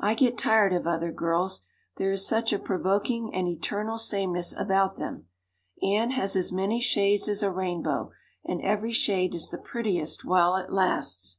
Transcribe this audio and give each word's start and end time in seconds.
"I 0.00 0.14
get 0.14 0.36
tired 0.36 0.72
of 0.72 0.88
other 0.88 1.12
girls 1.12 1.62
there 1.98 2.10
is 2.10 2.26
such 2.26 2.52
a 2.52 2.58
provoking 2.58 3.32
and 3.32 3.46
eternal 3.46 3.96
sameness 3.96 4.52
about 4.58 4.96
them. 4.96 5.28
Anne 5.80 6.10
has 6.10 6.34
as 6.34 6.50
many 6.50 6.80
shades 6.80 7.28
as 7.28 7.44
a 7.44 7.52
rainbow 7.52 8.10
and 8.44 8.60
every 8.60 8.90
shade 8.90 9.36
is 9.36 9.50
the 9.50 9.58
prettiest 9.58 10.24
while 10.24 10.56
it 10.56 10.72
lasts. 10.72 11.36